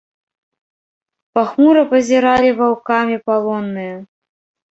[1.39, 3.95] Пахмура пазіралі ваўкамі палонныя.